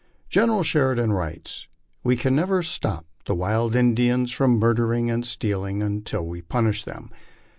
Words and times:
General 0.31 0.63
Sheridan 0.63 1.13
writes," 1.13 1.67
We 2.03 2.15
can 2.15 2.35
never 2.35 2.63
stop 2.63 3.05
the 3.25 3.35
wild 3.35 3.75
Indians 3.75 4.31
from 4.31 4.57
murdering 4.57 5.11
and 5.11 5.23
stealing 5.23 5.83
until 5.83 6.25
we 6.25 6.41
punish 6.41 6.83
them. 6.85 7.11